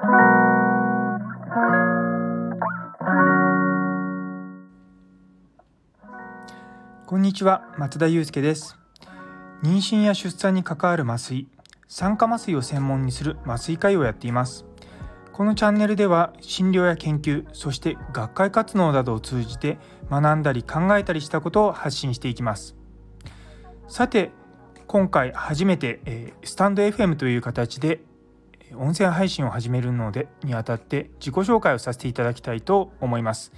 [0.00, 0.06] こ
[7.18, 8.78] んにちは松田祐介です。
[9.62, 11.48] 妊娠や出産に関わる麻酔
[11.86, 14.64] 酸化麻酔を専門にする麻酔科医をやっています。
[15.34, 19.78] このチャンネルでは診療や研究そして学会活動などを通じて
[20.10, 22.74] 学んだり考えたりしたことを発信していきます。
[23.86, 24.30] さて
[24.86, 28.00] 今回初めて、えスタンド FM という形で
[28.76, 33.52] 音声配信を始めるのでにあたって自己紹介をさせていただきたいと思います。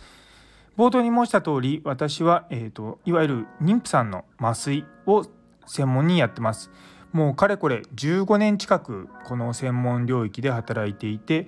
[0.77, 5.27] 冒頭に申した通り私は、えーと、いわゆる妊婦さんの麻酔を
[5.66, 6.71] 専門にやってます。
[7.12, 11.47] もうかれこれ15年近くこの専門領域で働いていて、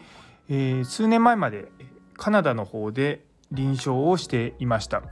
[0.48, 1.68] えー、数年前まで
[2.16, 5.02] カナダの方で臨床をしていました。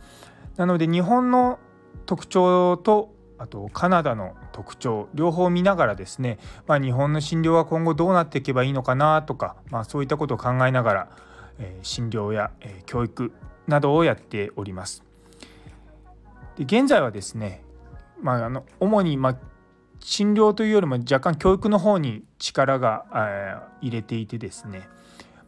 [0.56, 1.58] なので日本の
[2.04, 6.38] 特徴とあとカナダの特徴両方見ながらですね、
[6.68, 11.08] まあ、日本の診療は今後どうなっていけばいいのかなとか、まあ、そういったことを考えながら、
[11.58, 13.32] えー、診療や、えー、教育
[13.66, 15.02] などをやっております。
[16.56, 17.64] で現在はですね、
[18.20, 19.36] まあ、あの主に、まあ、
[19.98, 24.88] 診療というよりも若干教育の方に力が、えー、入れていてですね、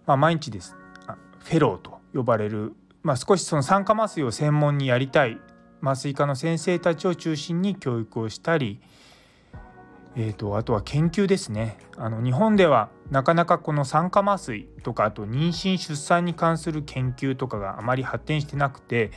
[0.05, 0.75] まあ、毎日です
[1.39, 2.73] フェローと呼ばれる、
[3.05, 5.39] まあ、少しその酸化麻酔を専門にやりたい
[5.85, 8.81] 麻酔科の先生たちを中心に教育をしたり、
[10.17, 19.11] えーと、あとは研究ですねあの日本ではなかなかこの酸化麻酔とかあと妊娠出産に関する研究とかがあまり発展してなくて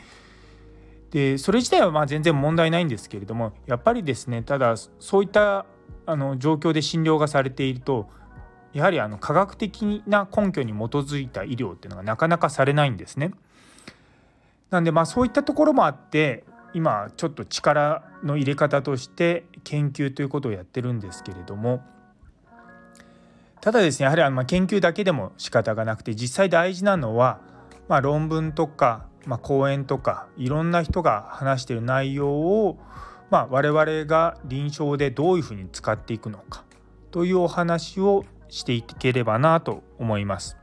[1.11, 5.65] でそれ自体はまあ全然問題ないんですけれどもやっぱりですねただそういった
[6.05, 8.09] あの状況で診療がされていると
[8.73, 13.31] やはりあの科学的な根拠に基づいた医療っていうのがなかなかされないんですね。
[14.69, 21.81] なんでまあそういったところもあって今ちょっと力の入れ方として研究ということをやってるんですけれども
[23.61, 27.39] ただですねやはりあの研究だけでも仕方がなくて実際大事なのは、
[27.87, 32.77] まあ、論文とか、まあ、講演とかいろんな人が話してる内容を、
[33.29, 36.63] まあ、我々が臨床でどういうふうに使っていくのか
[37.11, 40.57] というお話をしていければなと思います。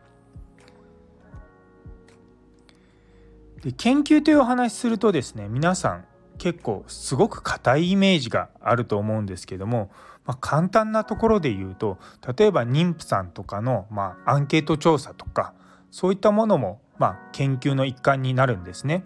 [3.64, 6.04] で研究というお話するとですね皆さん
[6.36, 9.90] 結構すごく硬いイメージがあると思うんですけども、
[10.26, 11.98] まあ、簡単なところで言うと
[12.36, 15.54] 例えば妊婦さんとかの、まあ、アンケート調査とか
[15.90, 19.04] そういったものも、まあ、研究の一環になるんですね。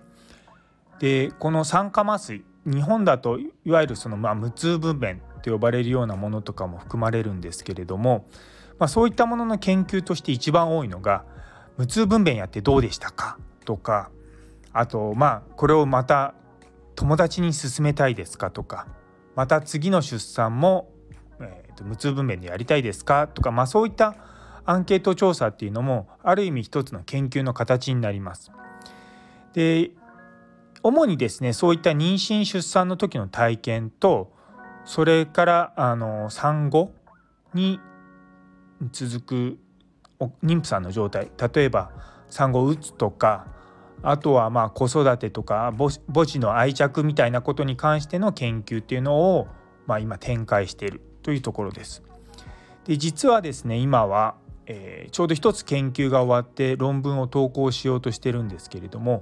[0.99, 8.27] でこの酸化麻酔日本だといわゆるその、まあ、無痛分娩と呼ばれるようなものとかも含まれるんですけれども、
[8.81, 11.25] まあ、そういったものの研究として一番多いのが
[11.77, 14.11] 無痛分娩やってどうでしたかとか
[14.73, 16.34] あとまあこれをまた
[16.95, 18.87] 友達に勧めたいですかとか
[19.37, 20.91] また次の出産も、
[21.41, 24.17] えーと、無痛分娩でやりたいですかとか、まあ、そういった
[24.65, 28.51] アンケート調査っていうのもある意味一つの研究の形になります。
[29.55, 29.91] で
[30.83, 34.33] 主にですねそういった妊娠出産の時の体験と
[34.85, 36.93] それからあの産後
[37.55, 37.81] に
[38.93, 39.59] 続く
[40.45, 41.91] 妊婦さんの状態例えば
[42.29, 43.47] 産後うつとか
[44.03, 49.49] あとはまあ子育てとか母子の愛着みたいなことに関しての研究っていうのを
[49.87, 52.03] まあ今展開しているというところです。
[52.85, 54.37] で実はですね今は、
[54.67, 59.21] えー、ちょうど一つ研究が終わって論文を投稿しようとしてるんですけれども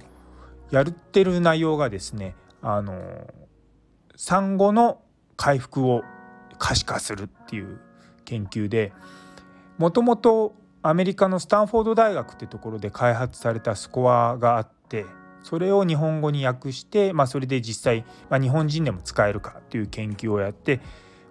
[0.71, 3.27] やってる内容がですねあの
[4.15, 5.01] 産後の
[5.35, 6.03] 回復を
[6.57, 7.79] 可視化するっていう
[8.25, 8.93] 研究で
[9.77, 10.55] もともと
[10.89, 15.05] アメリカのスタンフォード大学ってところで開発されたスコアがあって
[15.43, 20.79] それを日本語に訳して、まあ、それで実際、まあ、日本人でも使えるかという研究をやって、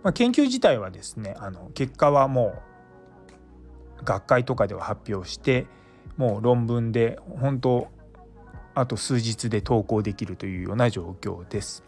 [0.03, 2.53] まあ、研究自体はですねあの結果はも
[4.03, 5.67] う学会とかでは発表して
[6.19, 7.89] もう論文で本当
[8.75, 11.83] あと数日で投稿できるというような状況です。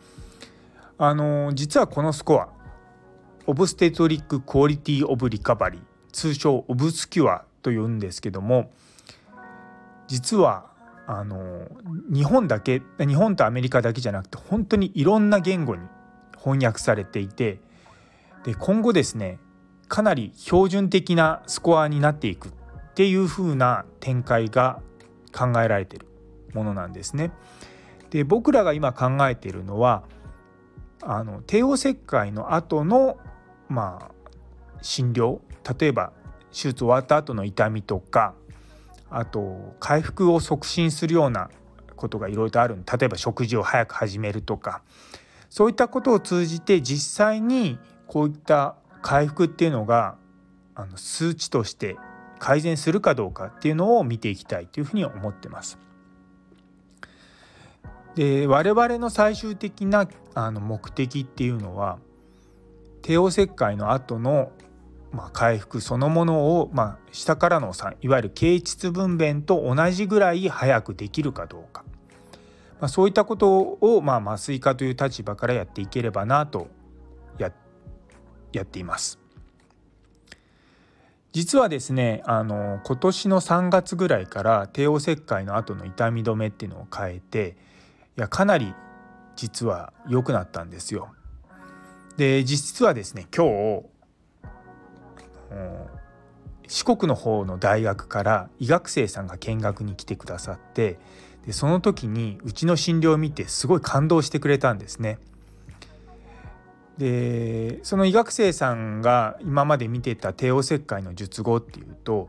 [0.96, 2.48] あの実はこのスコア
[3.46, 8.70] オブステトリック・クオリティ・オブ・リカバリー通称オブスキュアと言うんですけども
[10.06, 10.66] 実は
[11.06, 11.66] あの
[12.12, 15.82] 日本だけ日本とアメリカだけじゃなくて本当にいろんな言語に
[16.36, 17.60] 翻訳されていて
[18.44, 19.38] で今後ですね
[19.88, 22.52] かなり標準的なスコアになっていくっ
[22.94, 24.80] ていう風な展開が
[25.32, 26.06] 考えられてる
[26.52, 27.30] ものなんですね。
[28.10, 30.04] で僕らが今考えているのは
[31.02, 33.18] あの帝王切開の後の
[33.68, 34.18] まあ
[34.82, 35.40] 診療
[35.78, 36.12] 例えば
[36.52, 38.34] 手術終わった後の痛みとか
[39.10, 41.50] あと回復を促進するような
[41.96, 44.82] ことがいろいろとある例えば食事を早く始めるとか
[45.50, 50.16] そういったことを通じて実際にこういった回復っていうのが
[50.74, 51.96] あの数値として
[52.38, 55.78] 改善するかどうかっていうのを見ていきたいというふうに思ってます。
[58.14, 61.98] で我々の最終的なあの目的っていうのは
[63.02, 64.50] 帝王切開の後の
[65.12, 71.84] まあ、回復そのものを、まあ、下からのいわゆる経腟分娩と同じぐらい早くできるかどうか、
[72.80, 76.68] まあ、そういったことを、まあ、麻酔科という立場からやっていければなと
[77.38, 77.52] や
[78.52, 79.18] やっています。
[81.32, 87.56] 実はですねあの今年の3月ぐらいから帝王切開の後の痛み止めっていうのを変えて
[88.16, 88.74] いやかなり
[89.36, 91.10] 実は良くなったんですよ。
[92.16, 93.84] で実はですね今日
[96.66, 100.98] 四国の方の大学から医学生さんが見学に来てくださって
[101.46, 105.18] でその時にうちの診療を見てすごい感動してくれたんですね。
[106.98, 112.28] でその医学生さんが今まで見てた帝王切開の術後っていうと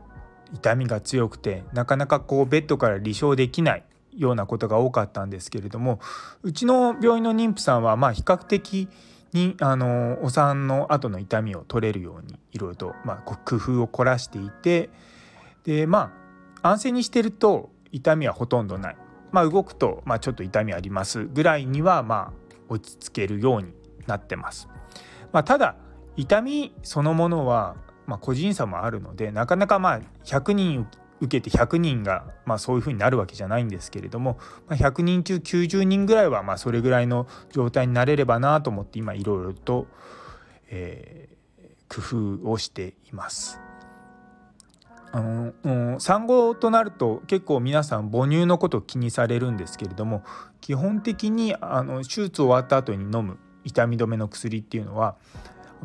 [0.54, 3.84] 痛みが強くてなかなかこうベッドから離床できない
[4.16, 5.98] ようなことが多かったんですけれども
[6.42, 8.88] うちの病院の妊婦さんはまあ比較的
[9.32, 14.90] にあのお産の後の痛みを取れるようにいろいろと、まあ、工夫を凝らしていて
[15.64, 16.12] でま
[16.62, 18.96] あ安静にしてると痛みはほとんどない、
[19.32, 23.72] まあ、動くと、まあ、ちょっと痛みありますぐらいにはまあ落ち着けるように
[24.06, 24.68] なってます。
[25.32, 25.76] まあ、ただ
[26.16, 27.76] 痛みそのものは、
[28.06, 30.88] まあ、個人差もあるのでなかなかまあ100人
[31.20, 34.38] 受けて100人がまあそういうふうになるわけじゃないんですけれども、
[34.68, 39.86] まあ、100人中90人ぐらいはまあそれぐらいの状態になれればなと思って今いろいろと、
[40.70, 43.60] えー、工夫をしています。
[45.12, 45.20] あ
[45.64, 50.22] の産後となると結構皆さん母乳のこと気にされるんですけれども
[50.60, 55.16] 基本的にあの手術終わった後に飲む痛み止めの薬っていうのは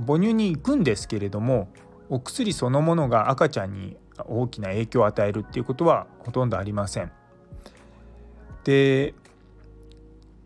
[0.05, 1.69] 母乳に行くんですけれども
[2.09, 7.11] お薬そのものが赤ちゃんに大きな影響を与えるっていうことはほとんどありません。
[8.63, 9.13] で、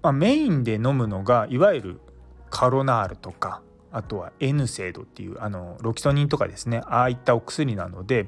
[0.01, 2.01] まあ、メインで飲むのがいわゆる
[2.49, 3.61] カロナールとか
[3.91, 8.27] あとは N 精度っていうあのロキソニンとかですねああいったお薬なので、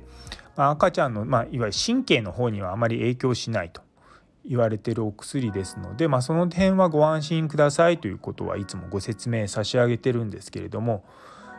[0.56, 3.82] まあ、赤ちゃんの、まあ、いわゆる神経の方にはあまり影響しないと
[4.46, 11.04] 言われてるお薬ですので、まあ、その点はご安心くださいということはいつもご説明差し上げてるんですけれども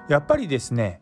[0.09, 1.01] やっぱりですね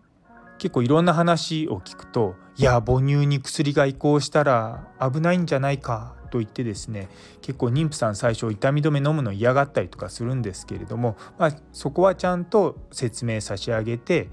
[0.60, 7.08] 結構いろんな話を聞くといや母乳に薬が移行したら危ないんじゃないかと言ってですね
[7.40, 14.28] 結構妊婦さん最初痛み止め飲むの嫌がったりとかするんですけれども、まあ、そこはちゃんと説明差し上げて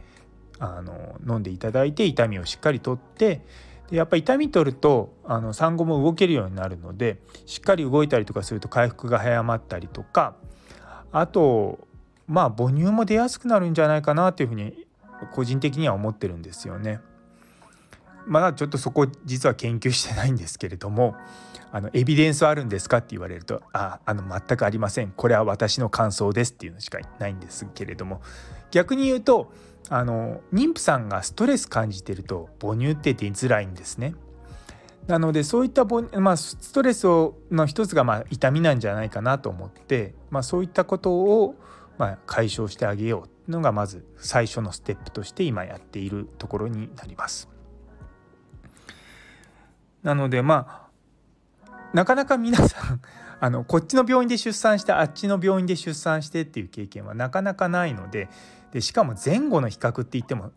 [0.60, 3.46] あの飲んでいただいて痛みをしっかりとって
[3.90, 10.36] でやっぱり痛み取るとあの産後も動けるようになるのでしっかり動いたりとかすると回復が早まったりとか
[11.14, 11.88] あと
[12.28, 14.87] まあ母乳も出やすくなるんじゃないかなというふうに
[15.32, 17.00] 個人的には思ってるんですよね。
[18.26, 21.16] まだちょっとそこ実は研究してないんですけれども
[21.72, 28.22] あのエビデンスはあるんですかって言われるとああの全くありませんこれは私の感想ですっていうのしかないんですけれども
[28.72, 29.52] 逆に言うと
[29.90, 34.16] あの妊婦さんがストレス感じてると母乳って出づらいんですね。
[35.08, 41.56] なのでそういったまあ、ストレスをの一つがまあ痛みなんじゃないかなと思って、まあ、そういったことを
[41.98, 47.50] まあ解消してあげようのがまず最初のステップとして今やっているところになります。
[50.04, 50.90] なのでま
[51.66, 53.02] あなかなか皆さん
[53.40, 58.30] あのこっちの病院で出産してあっちの病院で出産してっていう経験はなかなかないので
[58.72, 60.52] でしかも前後の比較って言っても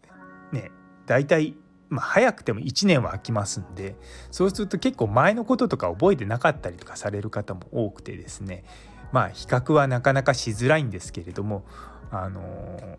[0.52, 0.70] ね
[1.06, 1.56] 大体
[1.90, 3.96] まあ、早くても1年は空きますんで
[4.30, 8.64] そうすると結構前のこととか覚えてなかったりとかされる方も多くてですね
[9.12, 11.64] まあ比較はなかなかしづらいんですけれども
[12.10, 12.98] あの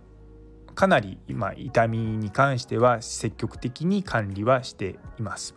[0.76, 5.54] かなり今痛みに関しては積極的に管理はしています。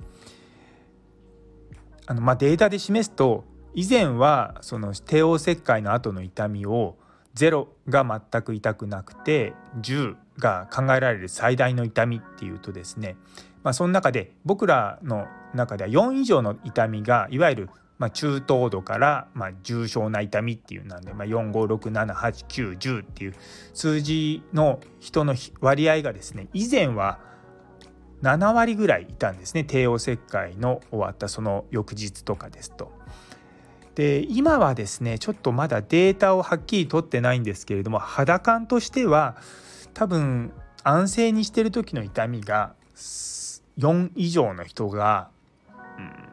[2.07, 6.97] あのまあ、データで示すと以前はその帝王切開の後の痛みを
[7.35, 13.17] 0が全く痛くなくて10が考えられる最大の痛みっていうとですね、
[13.63, 23.35] まあ、その中で僕らの中では4以上の痛みがいわゆるまあ、中等度からまあ重症な痛みっていうなんで、まあ、45678910っていう
[23.73, 27.21] 数字の人の割合がですね以前は
[28.23, 32.93] 7割ぐらいいたんですね帝王切開の終わったその翌日とかですと。
[33.95, 39.37] で今はですねちょっとまだデータをはっきり取ってないんですけれども肌感としては
[39.93, 42.75] 多分安静にしてる時の痛みが
[43.79, 45.31] 4以上の人が、
[45.99, 46.24] うん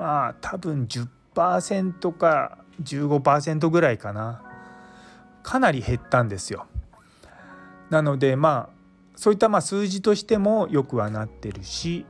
[0.00, 4.42] まあ多分10%か15%ぐらいかな。
[5.42, 6.66] かなり減ったんですよ。
[7.90, 8.74] なのでまあ
[9.14, 12.06] そういったまあ数字としてもよくはなってるし、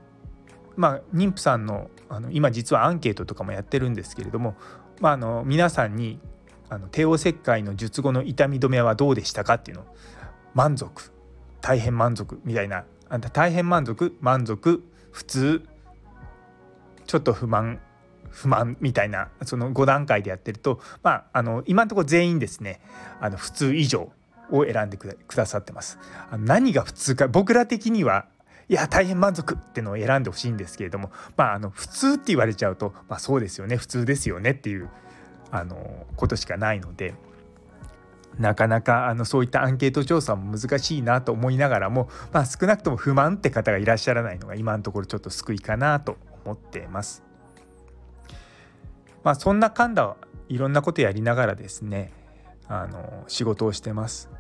[0.77, 4.55] まあ、妊婦さんのあの今実はアンケートとかもやってるんですけれども、
[5.01, 6.21] まあ、あの皆さんに
[6.69, 9.87] あの帝王切開の術後の痛み止めはどうでしたかっていうの
[10.55, 11.11] 満足。
[11.61, 12.85] 大変満足みたいな。
[13.09, 14.17] あんた大変満足？
[14.21, 14.85] 満足？
[15.11, 15.67] 普通？
[17.11, 17.81] ちょっと不満
[18.31, 22.81] 不満みたいなその5段階でやってると、まあ、あの今のところ全員ですね
[23.21, 24.13] あの普通以上
[24.53, 25.99] を選んでくださってます。
[26.39, 28.27] 何が普通か僕ら的には
[28.69, 34.89] いや大変満足ってのを選んでほしいんですけれどもまああの普通って言われちゃうと、まあ、そうですよね普通ですよねっていう
[35.51, 37.15] あのことしかないので。
[38.39, 47.23] なかなかあのそういったアンケート調査も難しいなと思いながらも、まあ、少なくとも不満って方がいらっしゃらないのが今のところちょっと救いかなと思ってます。
[49.23, 50.17] まあ、そんなかんだ
[50.49, 52.13] いろんなことやりながらですね
[52.69, 54.31] あの仕事をしてます。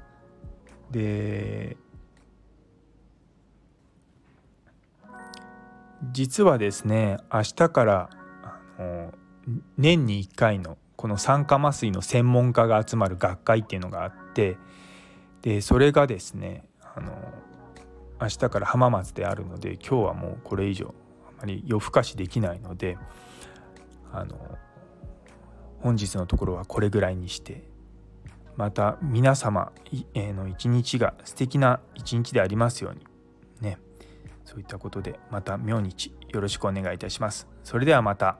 [0.90, 1.76] で
[6.12, 8.10] 実はですね明日から
[8.42, 9.12] あの
[9.76, 14.56] 年に1回のこの酸化麻酔の専門家が集まる学会っていうのがあって
[15.42, 17.12] でそれがですねあの
[18.20, 20.94] 明日から浜松であるので今日はもうこれ以上
[21.40, 22.98] まり夜更かしできないので
[24.12, 24.58] あの
[25.80, 27.64] 本日のところはこれぐらいにして
[28.56, 29.72] また皆様
[30.14, 33.06] の一日が素敵な一日でありますように
[33.60, 33.78] ね
[34.44, 37.48] そういったことでまた明日よろしくお願いいたします。
[37.64, 38.38] それではまた。